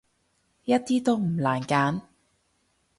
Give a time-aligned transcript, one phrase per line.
[0.65, 2.01] 一啲都唔難揀